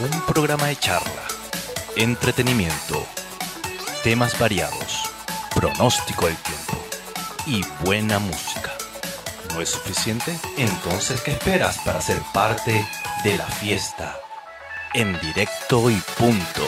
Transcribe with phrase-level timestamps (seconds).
[0.00, 1.24] Un programa de charla,
[1.96, 3.04] entretenimiento,
[4.04, 5.10] temas variados,
[5.52, 6.78] pronóstico del tiempo
[7.46, 8.72] y buena música.
[9.52, 10.38] ¿No es suficiente?
[10.56, 12.86] Entonces, ¿qué esperas para ser parte
[13.24, 14.16] de la fiesta?
[14.94, 16.62] En directo y punto.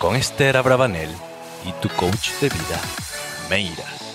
[0.00, 1.14] Con Esther Abravanel
[1.64, 2.80] y tu coach de vida,
[3.48, 4.05] Meira.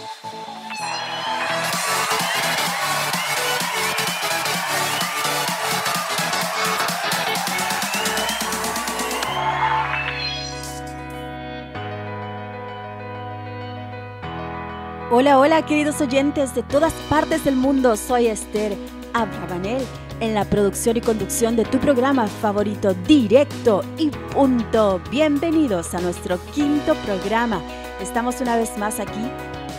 [15.21, 18.75] Hola, hola queridos oyentes de todas partes del mundo, soy Esther
[19.13, 19.83] Abravanel
[20.19, 24.99] en la producción y conducción de tu programa favorito directo y punto.
[25.11, 27.61] Bienvenidos a nuestro quinto programa.
[28.01, 29.21] Estamos una vez más aquí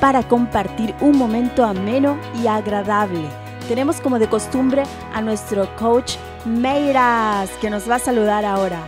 [0.01, 3.25] para compartir un momento ameno y agradable.
[3.67, 6.13] Tenemos como de costumbre a nuestro coach
[6.45, 8.81] Meiras que nos va a saludar ahora.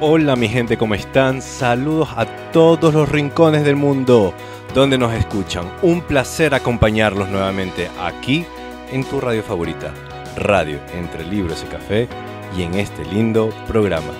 [0.00, 1.42] Hola mi gente, ¿cómo están?
[1.42, 4.32] Saludos a todos los rincones del mundo
[4.74, 5.70] donde nos escuchan.
[5.82, 8.44] Un placer acompañarlos nuevamente aquí
[8.92, 9.92] en tu radio favorita,
[10.36, 12.08] Radio Entre Libros y Café,
[12.56, 14.12] y en este lindo programa.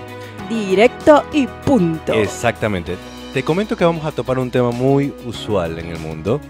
[0.48, 2.12] Directo y punto.
[2.12, 2.96] Exactamente.
[3.32, 6.40] Te comento que vamos a topar un tema muy usual en el mundo,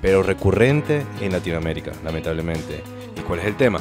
[0.00, 2.82] pero recurrente en Latinoamérica, lamentablemente.
[3.16, 3.80] ¿Y cuál es el tema?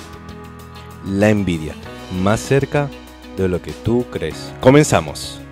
[1.05, 1.73] La envidia,
[2.21, 2.89] más cerca
[3.37, 4.53] de lo que tú crees.
[4.59, 5.44] Comenzamos.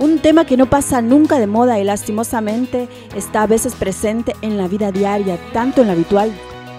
[0.00, 4.56] Un tema que no pasa nunca de moda y lastimosamente está a veces presente en
[4.56, 6.32] la vida diaria, tanto en lo habitual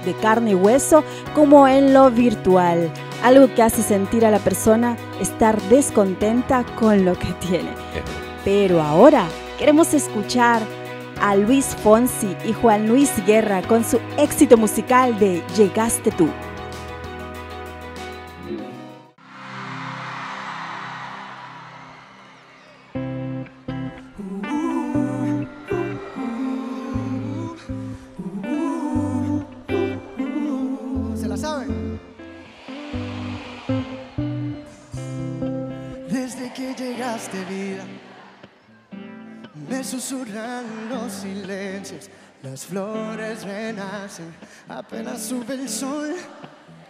[0.04, 1.04] de carne y hueso
[1.36, 2.92] como en lo virtual.
[3.22, 7.70] Algo que hace sentir a la persona estar descontenta con lo que tiene.
[8.44, 9.28] Pero ahora
[9.60, 10.64] queremos escuchar
[11.22, 16.28] a Luis Fonsi y Juan Luis Guerra con su éxito musical de Llegaste tú.
[42.72, 44.34] Flores renacen,
[44.70, 46.16] apenas sube el sol,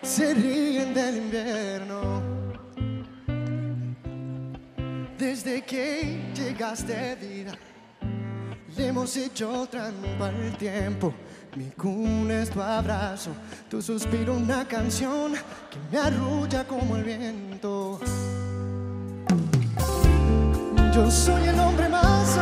[0.03, 2.21] se ríen del invierno.
[5.17, 7.53] Desde que llegaste vida,
[8.77, 11.15] le hemos hecho trampa al tiempo.
[11.55, 13.31] Mi cuna es tu abrazo,
[13.67, 17.99] tu suspiro una canción que me arrulla como el viento.
[20.93, 22.37] Yo soy el hombre más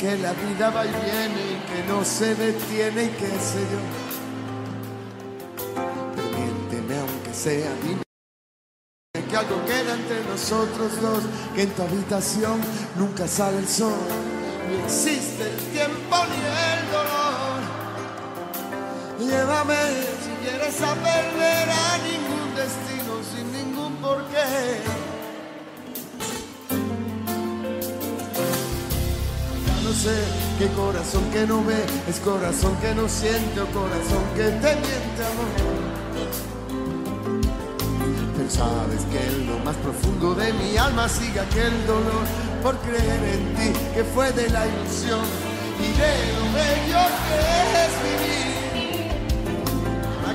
[0.00, 3.80] que la vida va y viene y que no se detiene y qué sé yo.
[6.88, 8.02] Pero aunque sea, dime
[9.28, 11.22] que algo queda entre nosotros dos,
[11.54, 12.60] que en tu habitación
[12.96, 13.92] nunca sale el sol,
[14.68, 16.40] ni existe el tiempo ni
[16.72, 17.60] el dolor.
[19.20, 20.09] Llévame
[20.70, 24.80] quieres a ningún destino sin ningún porqué.
[29.82, 30.14] no sé
[30.58, 35.20] qué corazón que no ve, es corazón que no siente o corazón que te miente,
[35.30, 35.50] amor.
[38.36, 42.24] Pero sabes que en lo más profundo de mi alma sigue aquel dolor
[42.62, 45.24] por creer en ti que fue de la ilusión
[45.80, 48.49] y de lo bello que es vivir.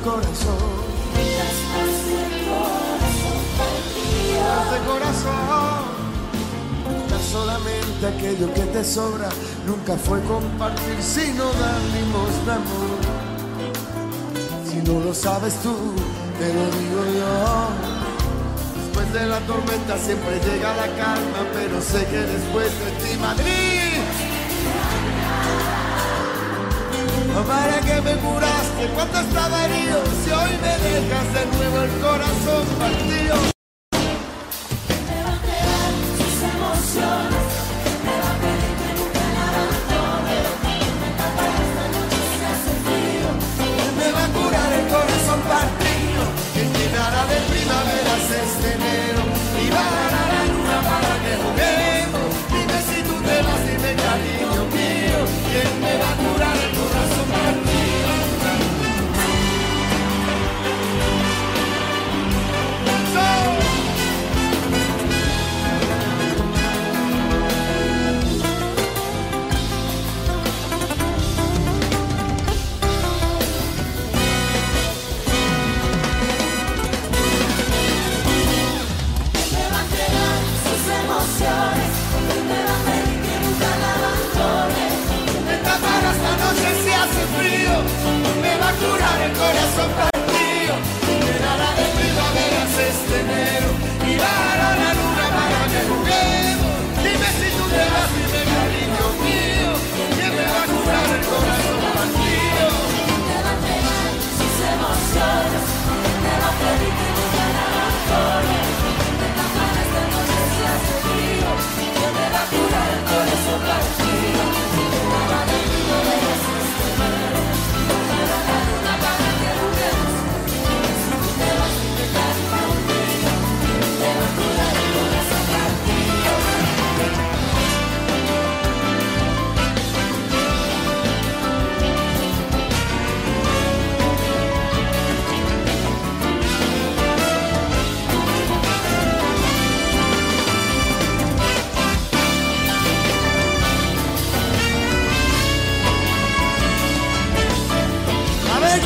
[0.00, 0.56] pa' este corazón.
[4.40, 6.00] Este corazón.
[7.30, 9.28] solamente aquello que te sobra.
[9.66, 12.98] Nunca fue compartir, sino dar limosna amor.
[14.68, 15.74] Si no lo sabes tú,
[16.38, 17.68] te lo digo yo.
[18.82, 23.89] Después de la tormenta siempre llega la calma, pero sé que después de ti, Madrid.
[27.46, 32.66] Para que me curaste cuando estaba herido, si hoy me dejas de nuevo el corazón
[32.78, 33.49] partido.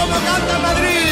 [0.06, 1.03] como canta Madrid.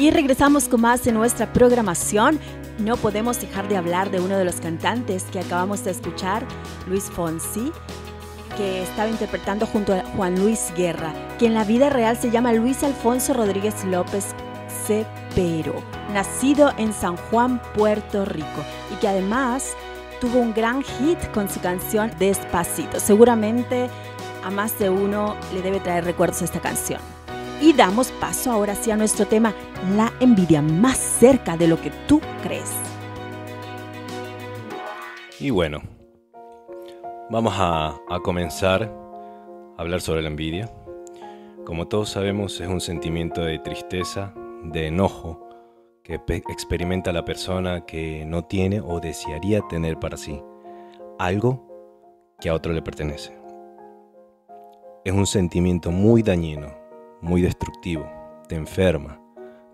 [0.00, 2.40] Y regresamos con más de nuestra programación.
[2.78, 6.48] No podemos dejar de hablar de uno de los cantantes que acabamos de escuchar,
[6.86, 7.70] Luis Fonsi,
[8.56, 12.54] que estaba interpretando junto a Juan Luis Guerra, que en la vida real se llama
[12.54, 14.28] Luis Alfonso Rodríguez López
[14.86, 15.74] Cepero,
[16.14, 19.74] nacido en San Juan, Puerto Rico, y que además
[20.18, 23.00] tuvo un gran hit con su canción Despacito.
[23.00, 23.90] Seguramente
[24.42, 27.19] a más de uno le debe traer recuerdos esta canción.
[27.60, 29.54] Y damos paso ahora sí a nuestro tema,
[29.94, 32.74] la envidia más cerca de lo que tú crees.
[35.38, 35.80] Y bueno,
[37.28, 40.70] vamos a, a comenzar a hablar sobre la envidia.
[41.66, 45.46] Como todos sabemos, es un sentimiento de tristeza, de enojo,
[46.02, 50.42] que pe- experimenta la persona que no tiene o desearía tener para sí
[51.18, 51.66] algo
[52.40, 53.38] que a otro le pertenece.
[55.04, 56.68] Es un sentimiento muy dañino,
[57.20, 58.10] muy destructivo,
[58.48, 59.20] te enferma,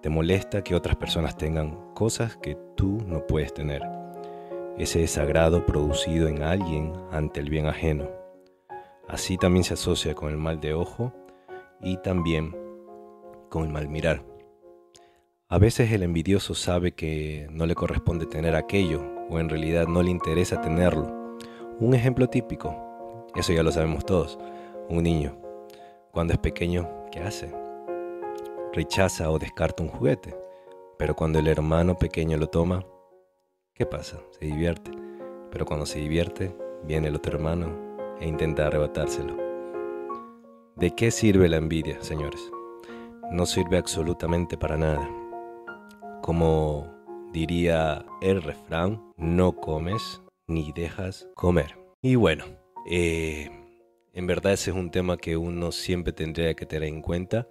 [0.02, 3.82] te molesta que otras personas tengan cosas que tú no puedes tener.
[4.78, 8.08] Ese desagrado producido en alguien ante el bien ajeno.
[9.08, 11.12] Así también se asocia con el mal de ojo
[11.80, 12.54] y también
[13.48, 14.24] con el mal mirar.
[15.48, 20.02] A veces el envidioso sabe que no le corresponde tener aquello o en realidad no
[20.02, 21.36] le interesa tenerlo.
[21.78, 24.38] Un ejemplo típico, eso ya lo sabemos todos,
[24.88, 25.38] un niño,
[26.10, 27.50] cuando es pequeño, ¿qué hace?
[28.74, 30.36] Rechaza o descarta un juguete,
[30.98, 32.84] pero cuando el hermano pequeño lo toma,
[33.74, 34.20] ¿qué pasa?
[34.38, 34.90] Se divierte,
[35.50, 36.54] pero cuando se divierte,
[36.84, 37.74] viene el otro hermano
[38.20, 39.34] e intenta arrebatárselo.
[40.76, 42.40] ¿De qué sirve la envidia, señores?
[43.30, 45.08] No sirve absolutamente para nada.
[46.22, 46.86] Como
[47.32, 51.78] diría el refrán, no comes ni dejas comer.
[52.02, 52.44] Y bueno,
[52.84, 53.65] eh,
[54.16, 57.46] en verdad ese es un tema que uno siempre tendría que tener en cuenta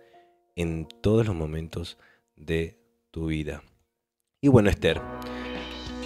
[0.56, 2.00] en todos los momentos
[2.36, 2.80] de
[3.12, 3.62] tu vida.
[4.42, 5.00] Y bueno, Esther,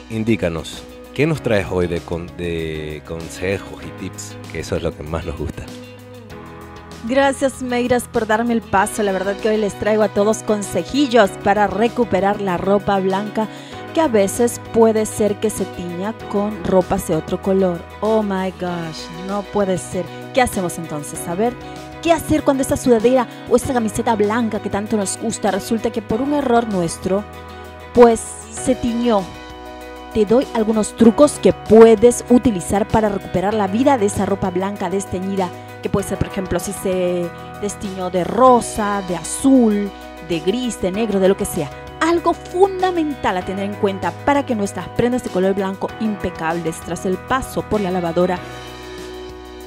[0.10, 4.36] indícanos, ¿qué nos traes hoy de, con- de consejos y tips?
[4.52, 5.66] Que eso es lo que más nos gusta.
[7.08, 9.02] Gracias, Meiras, por darme el paso.
[9.02, 13.48] La verdad que hoy les traigo a todos consejillos para recuperar la ropa blanca
[13.94, 17.80] que a veces puede ser que se tiña con ropas de otro color.
[18.02, 20.19] Oh my gosh, no puede ser.
[20.34, 21.28] ¿Qué hacemos entonces?
[21.28, 21.54] A ver,
[22.02, 26.02] ¿qué hacer cuando esta sudadera o esta camiseta blanca que tanto nos gusta resulta que
[26.02, 27.24] por un error nuestro,
[27.94, 28.20] pues
[28.52, 29.24] se tiñó?
[30.14, 34.90] Te doy algunos trucos que puedes utilizar para recuperar la vida de esa ropa blanca
[34.90, 35.50] desteñida
[35.82, 37.30] que puede ser, por ejemplo, si se
[37.62, 39.90] destiñó de rosa, de azul,
[40.28, 41.70] de gris, de negro, de lo que sea.
[42.02, 47.06] Algo fundamental a tener en cuenta para que nuestras prendas de color blanco impecables tras
[47.06, 48.40] el paso por la lavadora,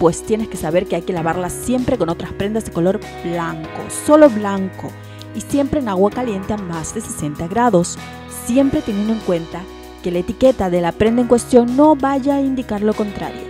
[0.03, 3.83] pues tienes que saber que hay que lavarlas siempre con otras prendas de color blanco,
[4.05, 4.91] solo blanco,
[5.33, 7.97] y siempre en agua caliente a más de 60 grados,
[8.45, 9.63] siempre teniendo en cuenta
[10.03, 13.43] que la etiqueta de la prenda en cuestión no vaya a indicar lo contrario,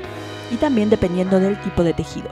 [0.50, 2.28] y también dependiendo del tipo de tejido.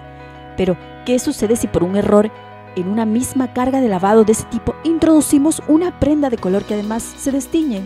[0.54, 2.30] Pero, ¿qué sucede si por un error
[2.76, 6.74] en una misma carga de lavado de ese tipo introducimos una prenda de color que
[6.74, 7.80] además se destiñe?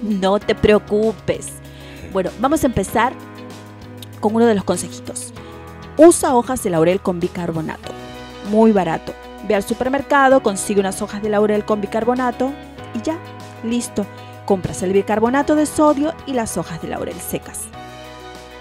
[0.00, 1.48] No te preocupes.
[2.14, 3.12] Bueno, vamos a empezar
[4.20, 5.34] con uno de los consejitos.
[5.98, 7.90] Usa hojas de laurel con bicarbonato.
[8.50, 9.14] Muy barato.
[9.48, 12.52] Ve al supermercado, consigue unas hojas de laurel con bicarbonato
[12.94, 13.18] y ya,
[13.64, 14.04] listo.
[14.44, 17.62] Compras el bicarbonato de sodio y las hojas de laurel secas.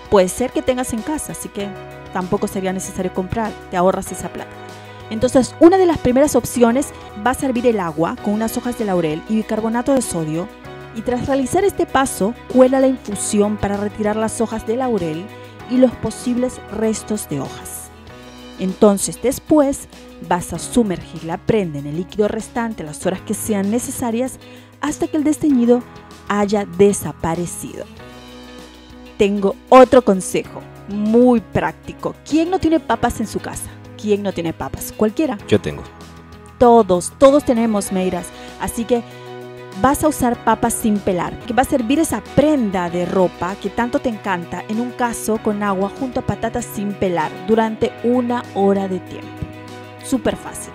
[0.09, 1.67] Puede ser que tengas en casa, así que
[2.13, 4.51] tampoco sería necesario comprar, te ahorras esa plata.
[5.09, 6.93] Entonces, una de las primeras opciones
[7.25, 10.47] va a servir el agua con unas hojas de laurel y bicarbonato de sodio
[10.95, 15.25] y tras realizar este paso, cuela la infusión para retirar las hojas de laurel
[15.69, 17.89] y los posibles restos de hojas.
[18.59, 19.87] Entonces, después
[20.29, 24.39] vas a sumergir la prenda en el líquido restante las horas que sean necesarias
[24.81, 25.83] hasta que el desteñido
[26.27, 27.85] haya desaparecido.
[29.17, 32.15] Tengo otro consejo muy práctico.
[32.29, 33.69] ¿Quién no tiene papas en su casa?
[34.01, 34.93] ¿Quién no tiene papas?
[34.95, 35.37] Cualquiera.
[35.47, 35.83] Yo tengo.
[36.59, 38.27] Todos, todos tenemos meiras.
[38.59, 39.03] Así que
[39.81, 43.69] vas a usar papas sin pelar, que va a servir esa prenda de ropa que
[43.69, 48.43] tanto te encanta en un caso con agua junto a patatas sin pelar durante una
[48.53, 49.27] hora de tiempo.
[50.03, 50.73] Súper fácil.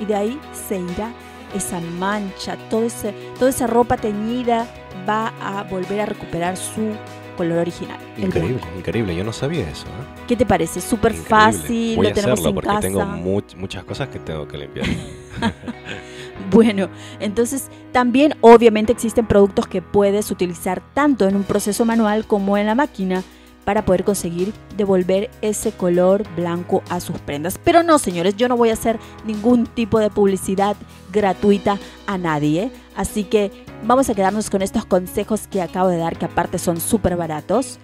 [0.00, 1.12] Y de ahí se irá
[1.54, 4.66] esa mancha, todo ese, toda esa ropa teñida
[5.08, 6.92] va a volver a recuperar su
[7.36, 7.98] color original.
[8.16, 9.14] Increíble, increíble.
[9.16, 9.86] Yo no sabía eso.
[9.86, 10.22] ¿eh?
[10.26, 10.80] ¿Qué te parece?
[10.80, 12.80] Súper fácil, Voy lo a tenemos hacerlo en porque casa.
[12.80, 14.86] tengo much- muchas cosas que tengo que limpiar.
[16.50, 16.88] Bueno,
[17.20, 22.66] entonces también obviamente existen productos que puedes utilizar tanto en un proceso manual como en
[22.66, 23.22] la máquina
[23.64, 27.58] para poder conseguir devolver ese color blanco a sus prendas.
[27.62, 30.74] Pero no, señores, yo no voy a hacer ningún tipo de publicidad
[31.12, 32.70] gratuita a nadie.
[32.96, 33.52] Así que
[33.84, 37.78] vamos a quedarnos con estos consejos que acabo de dar, que aparte son súper baratos.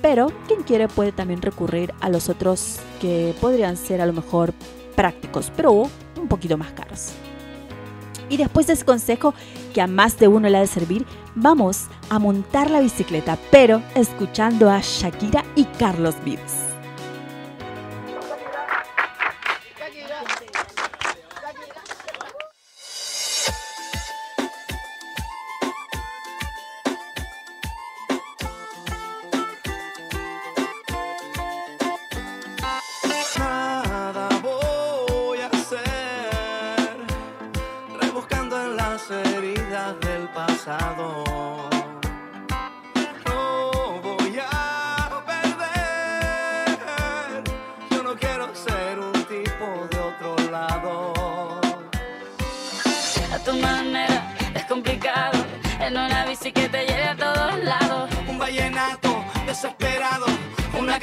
[0.00, 4.54] Pero quien quiere puede también recurrir a los otros que podrían ser a lo mejor
[4.94, 7.12] prácticos, pero un poquito más caros.
[8.34, 9.32] Y después de ese consejo
[9.72, 13.80] que a más de uno le ha de servir, vamos a montar la bicicleta, pero
[13.94, 16.73] escuchando a Shakira y Carlos Vives.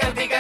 [0.02, 0.31] Una cartica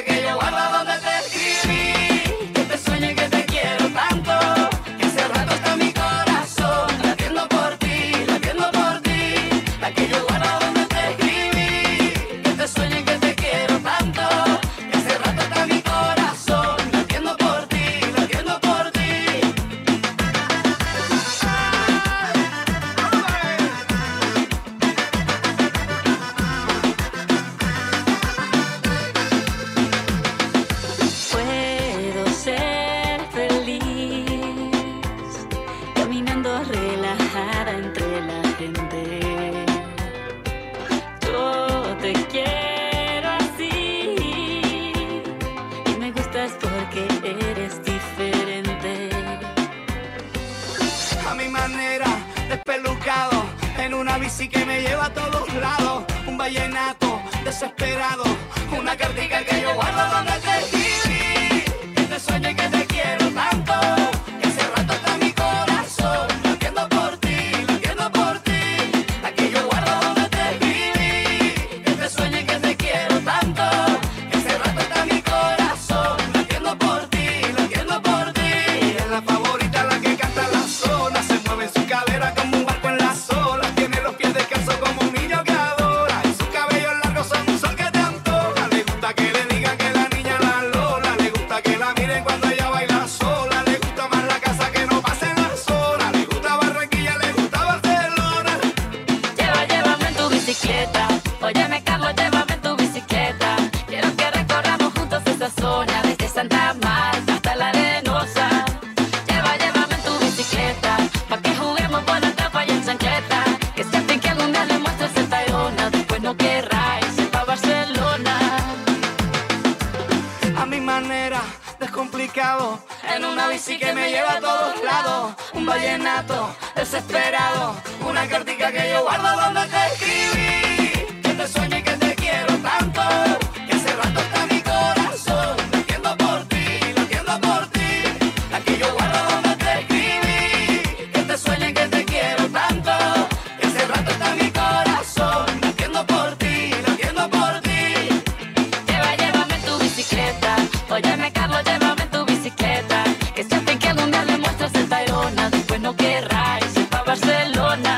[155.81, 157.97] no querráis ir Barcelona.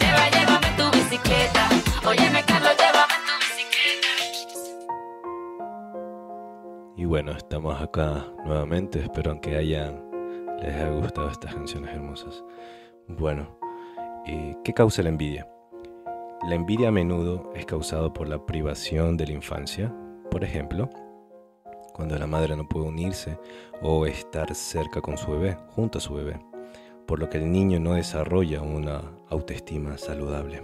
[0.00, 1.68] Llévame tu bicicleta.
[2.02, 4.08] Carlos, llévame tu bicicleta.
[6.96, 9.00] Y bueno, estamos acá nuevamente.
[9.00, 10.02] Espero que hayan
[10.60, 12.42] les haya gustado estas canciones hermosas.
[13.06, 13.58] Bueno,
[14.64, 15.46] ¿qué causa la envidia?
[16.48, 19.94] La envidia a menudo es causada por la privación de la infancia.
[20.30, 20.88] Por ejemplo,
[21.92, 23.38] cuando la madre no puede unirse
[23.82, 26.40] o estar cerca con su bebé, junto a su bebé,
[27.06, 30.62] por lo que el niño no desarrolla una autoestima saludable.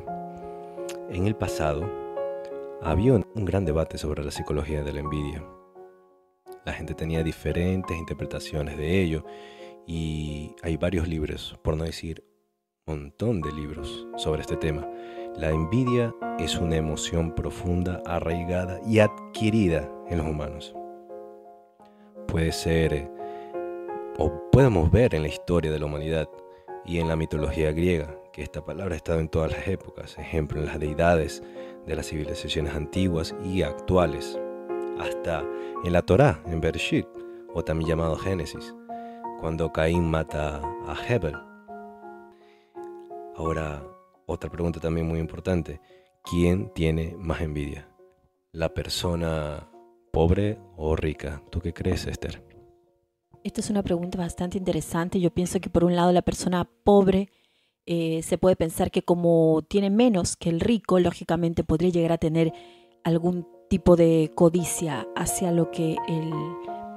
[1.11, 1.89] En el pasado,
[2.83, 5.45] había un gran debate sobre la psicología de la envidia.
[6.65, 9.25] La gente tenía diferentes interpretaciones de ello
[9.87, 12.25] y hay varios libros, por no decir
[12.87, 14.89] un montón de libros sobre este tema.
[15.37, 20.75] La envidia es una emoción profunda, arraigada y adquirida en los humanos.
[22.27, 23.11] Puede ser, eh,
[24.19, 26.29] o podemos ver en la historia de la humanidad,
[26.85, 30.61] y en la mitología griega, que esta palabra ha estado en todas las épocas, ejemplo
[30.61, 31.43] en las deidades
[31.87, 34.39] de las civilizaciones antiguas y actuales,
[34.99, 35.45] hasta
[35.85, 37.07] en la Torá, en Bereshit,
[37.53, 38.75] o también llamado Génesis,
[39.41, 41.37] cuando Caín mata a Hebel.
[43.37, 43.83] Ahora,
[44.27, 45.81] otra pregunta también muy importante,
[46.25, 47.89] ¿quién tiene más envidia?
[48.53, 49.69] ¿La persona
[50.13, 51.43] pobre o rica?
[51.51, 52.50] ¿Tú qué crees, Esther?
[53.43, 55.19] Esta es una pregunta bastante interesante.
[55.19, 57.31] Yo pienso que por un lado la persona pobre
[57.87, 62.19] eh, se puede pensar que como tiene menos que el rico, lógicamente podría llegar a
[62.19, 62.53] tener
[63.03, 66.31] algún tipo de codicia hacia lo que el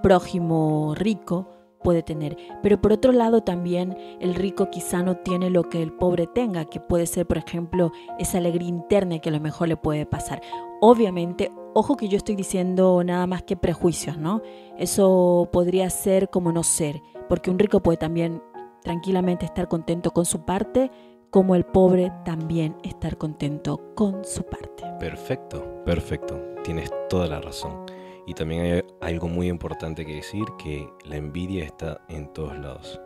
[0.02, 1.48] prójimo rico
[1.82, 2.36] puede tener.
[2.62, 6.66] Pero por otro lado también el rico quizá no tiene lo que el pobre tenga,
[6.66, 10.42] que puede ser por ejemplo esa alegría interna que a lo mejor le puede pasar.
[10.82, 14.42] Obviamente, ojo que yo estoy diciendo nada más que prejuicios, ¿no?
[14.78, 18.42] Eso podría ser como no ser, porque un rico puede también
[18.82, 20.92] tranquilamente estar contento con su parte,
[21.30, 24.84] como el pobre también estar contento con su parte.
[25.00, 26.40] Perfecto, perfecto.
[26.64, 27.86] Tienes toda la razón.
[28.28, 33.02] Y también hay algo muy importante que decir, que la envidia está en todos lados.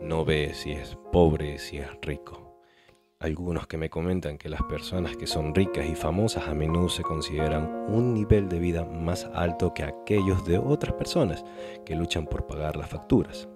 [0.00, 2.47] No ve si es pobre, si es rico.
[3.20, 7.02] Algunos que me comentan que las personas que son ricas y famosas a menudo se
[7.02, 11.44] consideran un nivel de vida más alto que aquellos de otras personas
[11.84, 13.48] que luchan por pagar las facturas.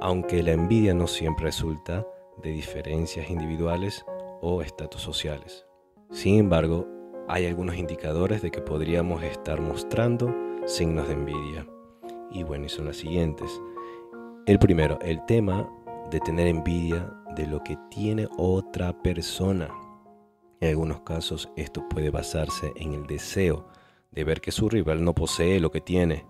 [0.00, 2.06] Aunque la envidia no siempre resulta
[2.44, 4.04] de diferencias individuales
[4.40, 5.66] o estatus sociales.
[6.12, 6.86] Sin embargo,
[7.26, 10.32] hay algunos indicadores de que podríamos estar mostrando
[10.66, 11.66] signos de envidia.
[12.30, 13.50] Y bueno, y son las siguientes.
[14.46, 15.68] El primero, el tema
[16.12, 19.68] de tener envidia de lo que tiene otra persona.
[20.60, 23.68] En algunos casos esto puede basarse en el deseo
[24.10, 26.26] de ver que su rival no posee lo que tiene.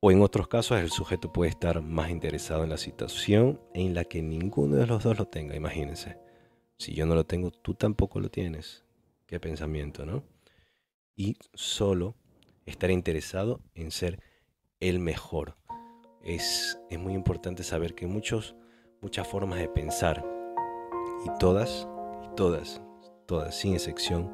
[0.00, 4.04] O en otros casos el sujeto puede estar más interesado en la situación en la
[4.04, 6.18] que ninguno de los dos lo tenga, imagínense.
[6.78, 8.84] Si yo no lo tengo, tú tampoco lo tienes.
[9.26, 10.24] Qué pensamiento, ¿no?
[11.16, 12.16] Y solo
[12.66, 14.20] estar interesado en ser
[14.80, 15.56] el mejor.
[16.22, 18.56] Es, es muy importante saber que muchos
[19.04, 20.24] muchas formas de pensar
[21.26, 21.86] y todas,
[22.24, 22.80] y todas,
[23.26, 24.30] todas sin excepción,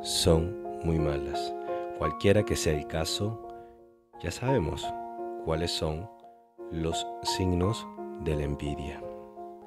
[0.00, 1.52] son muy malas.
[1.98, 3.48] Cualquiera que sea el caso,
[4.22, 4.86] ya sabemos
[5.44, 6.08] cuáles son
[6.70, 7.04] los
[7.36, 7.84] signos
[8.20, 9.02] de la envidia.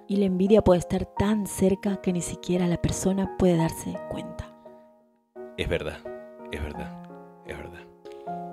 [0.08, 4.56] Y la envidia puede estar tan cerca que ni siquiera la persona puede darse cuenta.
[5.58, 5.98] Es verdad,
[6.54, 7.04] es verdad,
[7.46, 7.82] es verdad.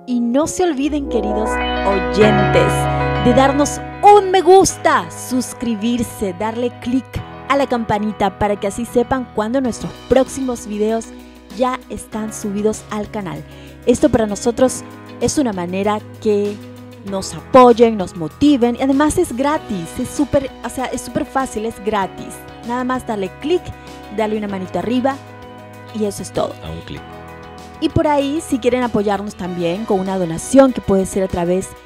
[0.05, 1.49] Y no se olviden, queridos
[1.87, 7.05] oyentes, de darnos un me gusta, suscribirse, darle clic
[7.47, 11.05] a la campanita para que así sepan cuando nuestros próximos videos
[11.57, 13.41] ya están subidos al canal.
[13.85, 14.83] Esto para nosotros
[15.21, 16.57] es una manera que
[17.09, 21.65] nos apoyen, nos motiven y además es gratis, es súper, o sea, es súper fácil,
[21.65, 22.33] es gratis.
[22.67, 23.61] Nada más darle clic,
[24.17, 25.15] darle una manita arriba
[25.97, 26.53] y eso es todo.
[26.61, 27.01] A un clic.
[27.79, 31.69] Y por ahí, si quieren apoyarnos también con una donación que puede ser a través
[31.69, 31.82] de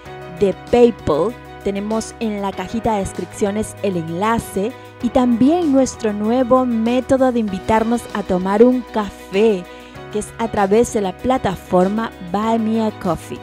[0.71, 4.71] PayPal, tenemos en la cajita de descripciones el enlace
[5.01, 9.63] y también nuestro nuevo método de invitarnos a tomar un café,
[10.11, 13.39] que es a través de la plataforma Buy Me a Coffee.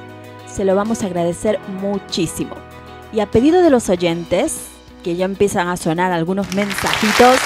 [0.46, 2.54] Se lo vamos a agradecer muchísimo.
[3.12, 4.68] Y a pedido de los oyentes,
[5.02, 7.38] que ya empiezan a sonar algunos mensajitos,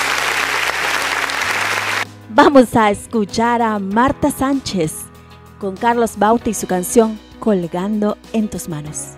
[2.30, 4.94] vamos a escuchar a Marta Sánchez
[5.58, 9.17] con Carlos Bauta y su canción Colgando en tus manos.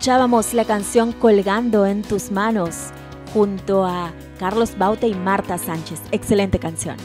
[0.00, 2.86] escuchábamos la canción Colgando en tus manos
[3.34, 6.00] junto a Carlos Baute y Marta Sánchez.
[6.10, 6.96] Excelente canción.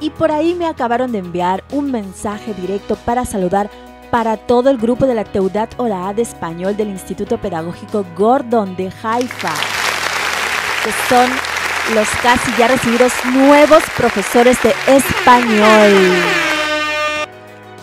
[0.00, 3.70] Y por ahí me acabaron de enviar un mensaje directo para saludar
[4.10, 8.90] para todo el grupo de la Teudat Oraá de Español del Instituto Pedagógico Gordon de
[9.02, 9.52] Haifa,
[10.82, 11.30] que son
[11.94, 16.43] los casi ya recibidos nuevos profesores de español.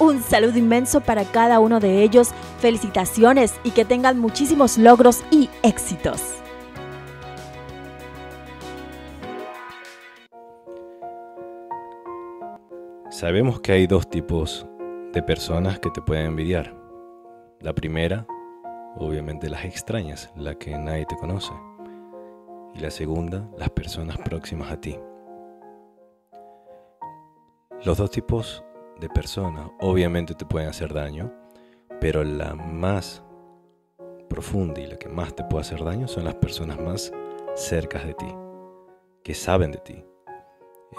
[0.02, 5.48] Un saludo inmenso para cada uno de ellos, felicitaciones y que tengan muchísimos logros y
[5.62, 6.42] éxitos.
[13.12, 14.66] Sabemos que hay dos tipos
[15.14, 16.76] de personas que te pueden envidiar.
[17.60, 18.26] La primera,
[18.96, 21.54] obviamente las extrañas, la que nadie te conoce.
[22.74, 24.98] Y la segunda, las personas próximas a ti.
[27.84, 28.64] Los dos tipos
[29.02, 31.34] de personas obviamente te pueden hacer daño,
[32.00, 33.22] pero la más
[34.30, 37.12] profunda y la que más te puede hacer daño son las personas más
[37.56, 38.34] cercas de ti,
[39.24, 40.06] que saben de ti.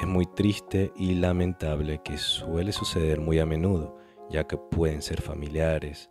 [0.01, 3.97] Es muy triste y lamentable que suele suceder muy a menudo,
[4.29, 6.11] ya que pueden ser familiares,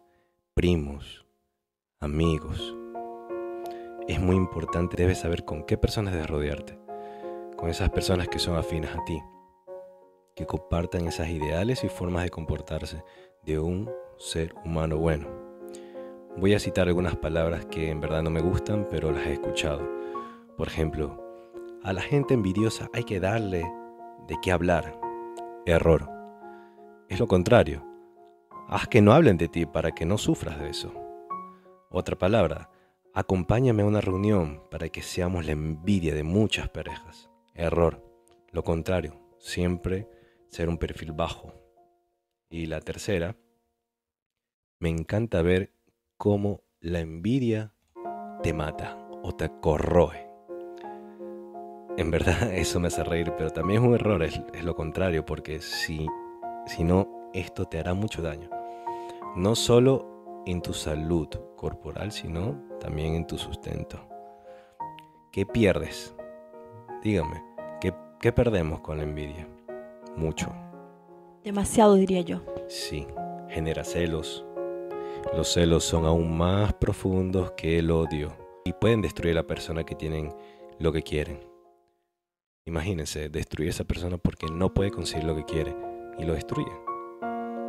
[0.53, 1.25] primos,
[1.99, 2.75] amigos.
[4.07, 6.79] Es muy importante, debes saber con qué personas debes rodearte,
[7.57, 9.21] con esas personas que son afines a ti,
[10.35, 13.03] que compartan esas ideales y formas de comportarse
[13.43, 15.27] de un ser humano bueno.
[16.37, 19.87] Voy a citar algunas palabras que en verdad no me gustan, pero las he escuchado.
[20.57, 21.21] Por ejemplo,
[21.83, 23.69] a la gente envidiosa hay que darle
[24.27, 24.99] de qué hablar.
[25.65, 26.09] Error.
[27.09, 27.85] Es lo contrario.
[28.69, 30.93] Haz que no hablen de ti para que no sufras de eso.
[31.89, 32.69] Otra palabra.
[33.13, 37.29] Acompáñame a una reunión para que seamos la envidia de muchas parejas.
[37.53, 38.01] Error.
[38.51, 39.19] Lo contrario.
[39.37, 40.07] Siempre
[40.51, 41.53] ser un perfil bajo.
[42.49, 43.37] Y la tercera.
[44.79, 45.73] Me encanta ver
[46.17, 47.73] cómo la envidia
[48.43, 50.27] te mata o te corroe.
[51.97, 55.25] En verdad eso me hace reír, pero también es un error, es, es lo contrario,
[55.25, 56.07] porque si,
[56.65, 58.49] si no, esto te hará mucho daño.
[59.35, 64.05] No solo en tu salud corporal, sino también en tu sustento.
[65.31, 66.13] ¿Qué pierdes?
[67.03, 67.41] Dígame,
[67.79, 69.47] ¿qué, qué perdemos con la envidia?
[70.15, 70.51] Mucho.
[71.43, 72.41] Demasiado diría yo.
[72.67, 73.07] Sí,
[73.49, 74.45] genera celos.
[75.35, 78.33] Los celos son aún más profundos que el odio
[78.65, 80.33] y pueden destruir a la persona que tienen
[80.79, 81.39] lo que quieren.
[82.65, 85.75] Imagínense, destruir a esa persona porque no puede conseguir lo que quiere
[86.19, 86.71] y lo destruye.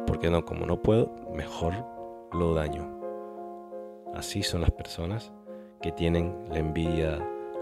[0.07, 1.75] Porque no, como no puedo, mejor
[2.33, 3.01] lo daño.
[4.15, 5.33] Así son las personas
[5.81, 7.19] que tienen la envidia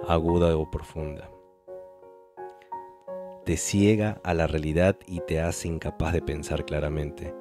[0.08, 1.30] aguda o profunda.
[3.50, 7.34] Te ciega a la realidad y te hace incapaz de pensar claramente.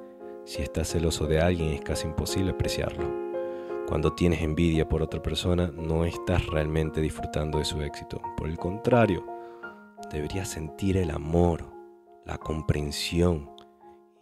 [0.44, 3.08] Si estás celoso de alguien es casi imposible apreciarlo.
[3.86, 8.20] Cuando tienes envidia por otra persona no estás realmente disfrutando de su éxito.
[8.36, 9.24] Por el contrario,
[10.10, 11.72] deberías sentir el amor,
[12.26, 13.48] la comprensión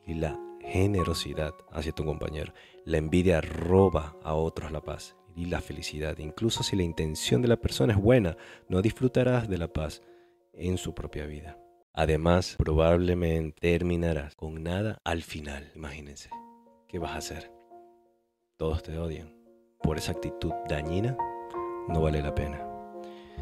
[0.04, 2.52] y la generosidad hacia tu compañero.
[2.84, 6.18] La envidia roba a otros la paz y la felicidad.
[6.18, 8.36] Incluso si la intención de la persona es buena,
[8.68, 10.02] no disfrutarás de la paz
[10.52, 11.56] en su propia vida.
[11.98, 15.72] Además, probablemente terminarás con nada al final.
[15.74, 16.30] Imagínense,
[16.86, 17.50] ¿qué vas a hacer?
[18.56, 19.34] Todos te odian.
[19.82, 21.18] Por esa actitud dañina,
[21.88, 22.64] no vale la pena.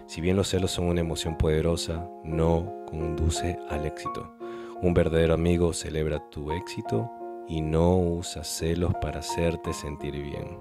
[0.07, 4.35] Si bien los celos son una emoción poderosa, no conduce al éxito.
[4.81, 7.11] Un verdadero amigo celebra tu éxito
[7.47, 10.59] y no usa celos para hacerte sentir bien.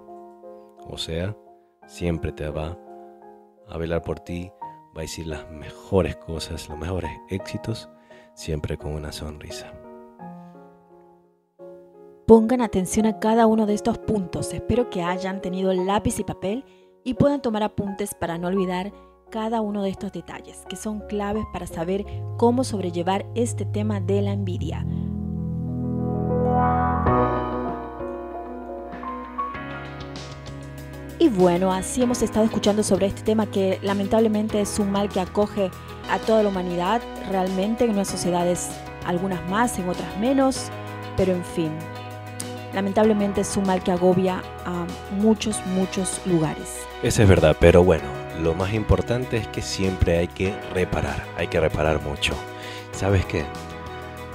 [0.85, 1.33] O sea,
[1.87, 2.77] siempre te va
[3.69, 4.51] a velar por ti,
[4.95, 7.89] va a decir las mejores cosas, los mejores éxitos,
[8.33, 9.73] siempre con una sonrisa.
[12.25, 14.53] Pongan atención a cada uno de estos puntos.
[14.53, 16.65] Espero que hayan tenido lápiz y papel
[17.03, 18.91] y puedan tomar apuntes para no olvidar
[19.29, 22.05] cada uno de estos detalles, que son claves para saber
[22.37, 24.85] cómo sobrellevar este tema de la envidia.
[31.17, 35.21] Y bueno, así hemos estado escuchando sobre este tema que lamentablemente es un mal que
[35.21, 35.71] acoge
[36.09, 37.01] a toda la humanidad,
[37.31, 38.69] realmente en unas sociedades,
[39.05, 40.69] algunas más, en otras menos,
[41.15, 41.71] pero en fin,
[42.73, 46.85] lamentablemente es un mal que agobia a muchos, muchos lugares.
[47.01, 48.03] Eso es verdad, pero bueno,
[48.41, 52.33] lo más importante es que siempre hay que reparar, hay que reparar mucho.
[52.91, 53.45] ¿Sabes qué?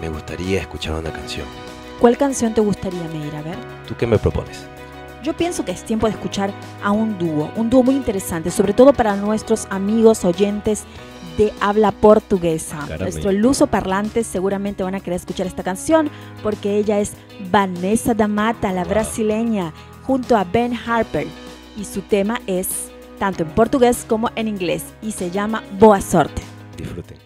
[0.00, 1.46] Me gustaría escuchar una canción.
[2.00, 3.36] ¿Cuál canción te gustaría, Meir?
[3.36, 3.56] A ver.
[3.86, 4.66] ¿Tú qué me propones?
[5.22, 6.52] Yo pienso que es tiempo de escuchar
[6.82, 10.84] a un dúo, un dúo muy interesante, sobre todo para nuestros amigos oyentes
[11.36, 12.86] de habla portuguesa.
[12.98, 16.10] Nuestros luso parlantes seguramente van a querer escuchar esta canción
[16.42, 17.12] porque ella es
[17.50, 19.72] Vanessa da Mata, la brasileña,
[20.06, 21.26] junto a Ben Harper.
[21.76, 26.42] Y su tema es tanto en portugués como en inglés y se llama Boa Sorte.
[26.76, 27.19] Disfruten.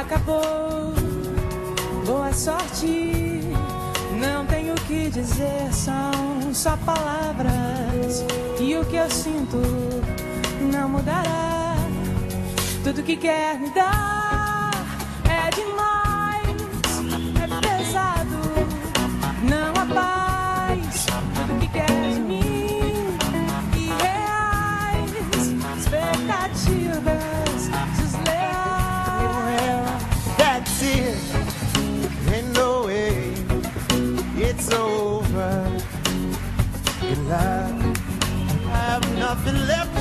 [0.00, 0.94] Acabou.
[2.06, 3.42] Boa sorte.
[4.18, 8.24] Não tenho o que dizer, são só palavras.
[8.58, 9.58] E o que eu sinto
[10.72, 11.76] não mudará.
[12.82, 14.19] Tudo que quer me dar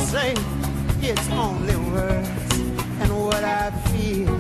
[0.09, 0.33] say.
[1.01, 2.59] It's only words,
[3.01, 4.33] and what I feel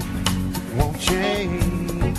[0.77, 2.17] won't change.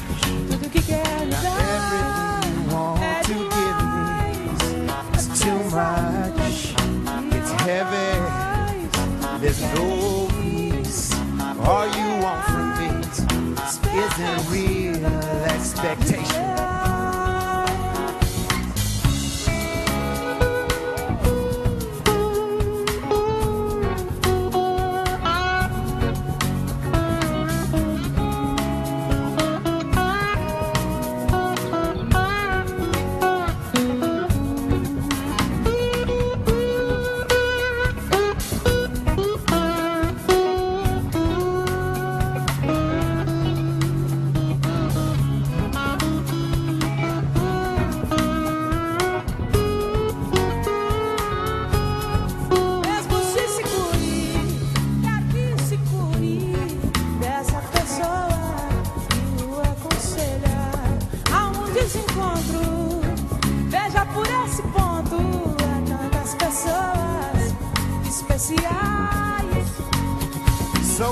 [0.48, 4.07] Tudo que quer me Now everything you want to give me
[5.18, 6.74] is too much.
[7.36, 8.12] It's heavy.
[9.40, 11.12] There's no peace.
[11.66, 12.88] All you want from me
[14.05, 15.05] isn't real
[15.57, 16.59] expectation.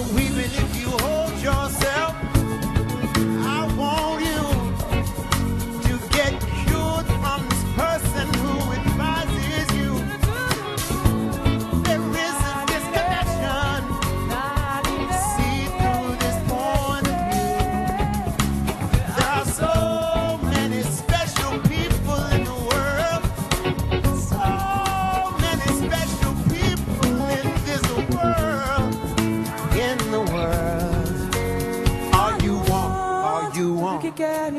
[0.00, 1.87] Even if you hold yourself,
[34.18, 34.57] again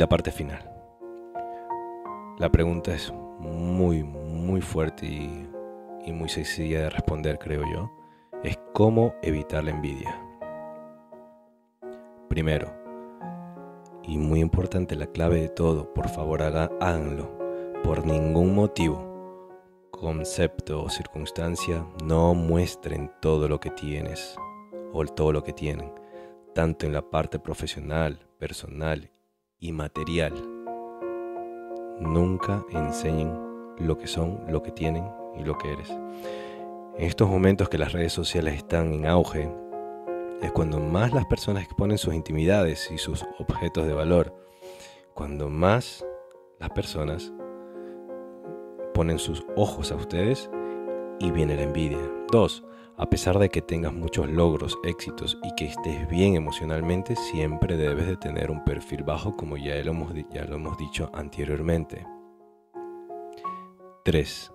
[0.00, 0.64] la parte final.
[2.38, 5.46] La pregunta es muy, muy fuerte y,
[6.10, 7.92] muy sencilla de responder, creo yo.
[8.42, 10.18] Es cómo evitar la envidia.
[12.30, 12.72] Primero,
[14.02, 16.70] y muy importante, la clave de todo, por favor haga-.
[17.84, 19.50] Por ningún motivo,
[19.90, 24.34] concepto o circunstancia, no muestren todo lo que tienes
[24.94, 25.92] o todo lo que tienen,
[26.54, 29.10] tanto en la parte profesional, personal
[29.60, 30.32] y material.
[32.00, 33.38] Nunca enseñen
[33.78, 35.04] lo que son, lo que tienen
[35.38, 35.90] y lo que eres.
[36.96, 39.50] En estos momentos que las redes sociales están en auge,
[40.42, 44.34] es cuando más las personas exponen sus intimidades y sus objetos de valor,
[45.14, 46.04] cuando más
[46.58, 47.32] las personas
[48.94, 50.50] ponen sus ojos a ustedes
[51.20, 52.00] y viene la envidia.
[52.32, 52.64] Dos,
[53.00, 58.06] a pesar de que tengas muchos logros, éxitos y que estés bien emocionalmente, siempre debes
[58.06, 62.06] de tener un perfil bajo como ya lo hemos, ya lo hemos dicho anteriormente.
[64.04, 64.52] 3.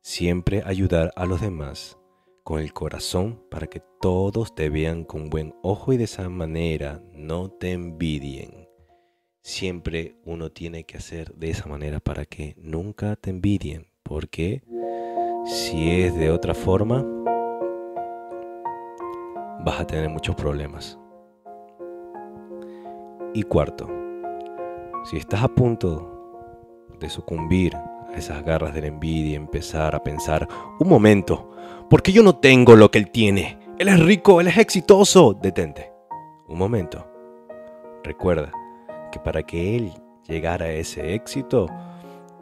[0.00, 1.98] Siempre ayudar a los demás
[2.44, 7.02] con el corazón para que todos te vean con buen ojo y de esa manera
[7.12, 8.68] no te envidien.
[9.42, 14.62] Siempre uno tiene que hacer de esa manera para que nunca te envidien, porque
[15.46, 17.04] si es de otra forma,
[19.64, 20.98] vas a tener muchos problemas.
[23.34, 23.88] Y cuarto,
[25.04, 30.02] si estás a punto de sucumbir a esas garras de la envidia y empezar a
[30.02, 30.48] pensar,
[30.80, 31.50] un momento,
[31.90, 33.58] ¿por qué yo no tengo lo que él tiene?
[33.78, 35.34] Él es rico, él es exitoso.
[35.34, 35.92] Detente.
[36.48, 37.06] Un momento.
[38.02, 38.50] Recuerda
[39.12, 39.92] que para que él
[40.26, 41.66] llegara a ese éxito,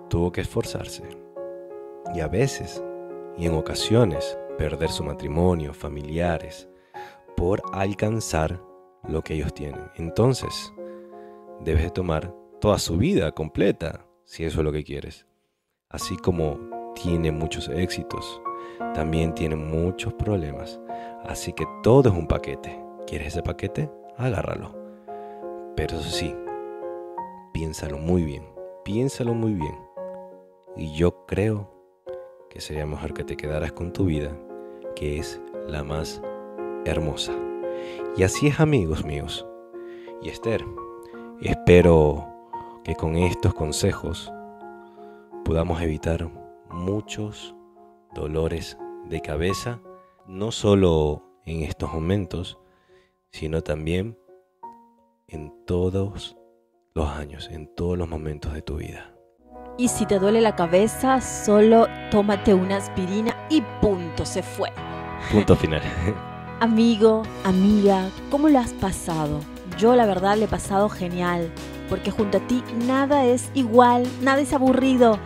[0.09, 1.03] tuvo que esforzarse.
[2.15, 2.83] Y a veces,
[3.37, 6.69] y en ocasiones, perder su matrimonio, familiares,
[7.37, 8.61] por alcanzar
[9.09, 9.81] lo que ellos tienen.
[9.97, 10.73] Entonces,
[11.61, 15.27] debes de tomar toda su vida completa, si eso es lo que quieres.
[15.89, 16.59] Así como
[16.95, 18.41] tiene muchos éxitos,
[18.95, 20.81] también tiene muchos problemas.
[21.25, 22.83] Así que todo es un paquete.
[23.07, 23.91] ¿Quieres ese paquete?
[24.17, 24.75] Agárralo.
[25.77, 26.35] Pero eso sí,
[27.53, 28.45] piénsalo muy bien.
[28.85, 29.77] Piénsalo muy bien.
[30.77, 31.71] Y yo creo
[32.51, 34.37] que sería mejor que te quedaras con tu vida,
[34.95, 36.23] que es la más
[36.91, 37.33] hermosa.
[38.17, 39.47] Y así es amigos míos.
[40.23, 40.65] Y Esther,
[41.41, 42.27] espero
[42.85, 44.33] que con estos consejos
[45.45, 46.31] podamos evitar
[46.71, 47.55] muchos
[48.15, 48.79] dolores
[49.09, 49.81] de cabeza,
[50.27, 52.59] no solo en estos momentos,
[53.31, 54.19] sino también
[55.29, 56.37] en todos
[56.95, 59.13] los años, en todos los momentos de tu vida.
[59.79, 64.73] Y si te duele la cabeza, solo tómate una aspirina y punto, se fue.
[65.31, 65.83] Punto final.
[66.59, 69.41] Amigo, amiga, ¿cómo lo has pasado?
[69.77, 71.53] Yo la verdad le he pasado genial,
[71.91, 75.19] porque junto a ti nada es igual, nada es aburrido.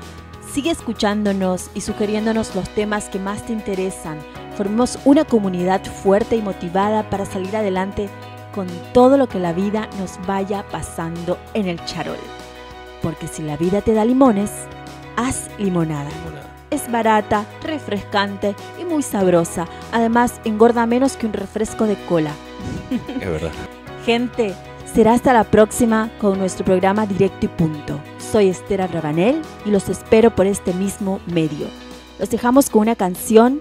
[0.53, 4.18] Sigue escuchándonos y sugiriéndonos los temas que más te interesan.
[4.57, 8.09] Formemos una comunidad fuerte y motivada para salir adelante
[8.53, 12.18] con todo lo que la vida nos vaya pasando en el charol.
[13.03, 14.51] Porque si la vida te da limones,
[15.16, 16.11] haz limonada.
[16.72, 18.57] Es barata, refrescante
[18.91, 19.66] muy sabrosa.
[19.93, 22.32] Además, engorda menos que un refresco de cola.
[23.20, 23.53] Es verdad.
[24.07, 24.55] Gente,
[24.93, 28.01] será hasta la próxima con nuestro programa Directo y Punto.
[28.18, 31.66] Soy Estera Rabanel y los espero por este mismo medio.
[32.18, 33.61] Los dejamos con una canción,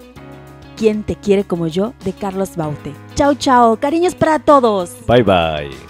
[0.76, 2.94] Quien te quiere como yo, de Carlos Baute.
[3.16, 3.76] Chao, chao.
[3.76, 4.92] Cariños para todos.
[5.08, 5.89] Bye, bye.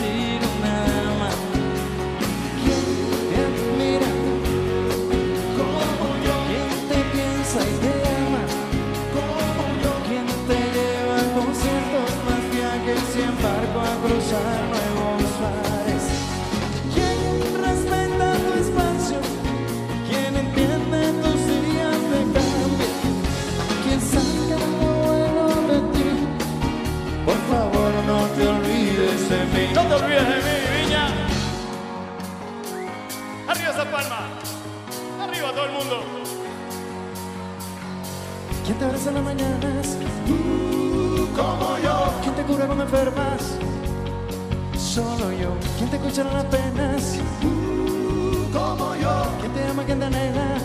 [0.00, 0.47] ter
[38.98, 39.96] tardes a las mañanas.
[41.36, 42.12] Como yo.
[42.22, 43.56] ¿Quién te cura cuando enfermas?
[44.76, 45.54] Solo yo.
[45.76, 47.18] ¿Quién te escuchará las penas?
[47.40, 49.26] Tú como yo.
[49.40, 50.57] ¿Quién te ama, quién te anhela?